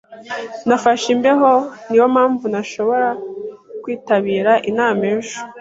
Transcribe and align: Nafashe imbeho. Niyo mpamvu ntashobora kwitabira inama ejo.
Nafashe 0.67 1.05
imbeho. 1.15 1.51
Niyo 1.87 2.05
mpamvu 2.13 2.43
ntashobora 2.51 3.09
kwitabira 3.81 4.51
inama 4.69 5.01
ejo. 5.15 5.37